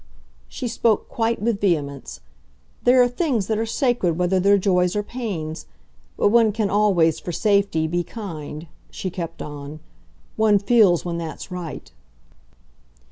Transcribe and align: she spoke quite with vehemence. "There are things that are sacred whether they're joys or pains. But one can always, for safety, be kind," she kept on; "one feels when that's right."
she 0.47 0.67
spoke 0.67 1.07
quite 1.07 1.39
with 1.43 1.61
vehemence. 1.61 2.21
"There 2.81 3.03
are 3.03 3.07
things 3.07 3.45
that 3.45 3.59
are 3.59 3.67
sacred 3.67 4.17
whether 4.17 4.39
they're 4.39 4.57
joys 4.57 4.95
or 4.95 5.03
pains. 5.03 5.67
But 6.17 6.29
one 6.29 6.51
can 6.51 6.71
always, 6.71 7.19
for 7.19 7.31
safety, 7.31 7.85
be 7.85 8.03
kind," 8.03 8.65
she 8.89 9.11
kept 9.11 9.43
on; 9.43 9.79
"one 10.37 10.57
feels 10.57 11.05
when 11.05 11.19
that's 11.19 11.51
right." 11.51 11.91